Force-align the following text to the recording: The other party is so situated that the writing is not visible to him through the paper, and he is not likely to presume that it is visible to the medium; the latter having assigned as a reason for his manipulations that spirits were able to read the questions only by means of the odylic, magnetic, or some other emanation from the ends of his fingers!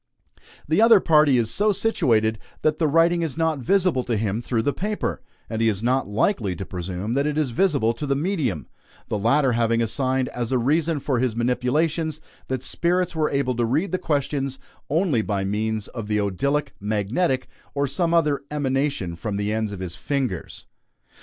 The 0.67 0.81
other 0.81 0.99
party 0.99 1.37
is 1.37 1.51
so 1.51 1.71
situated 1.71 2.39
that 2.63 2.79
the 2.79 2.87
writing 2.87 3.21
is 3.21 3.37
not 3.37 3.59
visible 3.59 4.03
to 4.05 4.17
him 4.17 4.41
through 4.41 4.63
the 4.63 4.73
paper, 4.73 5.21
and 5.47 5.61
he 5.61 5.69
is 5.69 5.83
not 5.83 6.07
likely 6.07 6.55
to 6.55 6.65
presume 6.65 7.13
that 7.13 7.27
it 7.27 7.37
is 7.37 7.51
visible 7.51 7.93
to 7.93 8.07
the 8.07 8.15
medium; 8.15 8.67
the 9.09 9.19
latter 9.19 9.51
having 9.51 9.79
assigned 9.79 10.27
as 10.29 10.51
a 10.51 10.57
reason 10.57 10.99
for 10.99 11.19
his 11.19 11.35
manipulations 11.35 12.19
that 12.47 12.63
spirits 12.63 13.15
were 13.15 13.29
able 13.29 13.53
to 13.55 13.63
read 13.65 13.91
the 13.91 13.99
questions 13.99 14.57
only 14.89 15.21
by 15.21 15.43
means 15.43 15.87
of 15.89 16.07
the 16.07 16.17
odylic, 16.19 16.73
magnetic, 16.79 17.47
or 17.75 17.85
some 17.85 18.11
other 18.11 18.41
emanation 18.49 19.15
from 19.15 19.37
the 19.37 19.53
ends 19.53 19.71
of 19.71 19.81
his 19.81 19.95
fingers! 19.95 20.65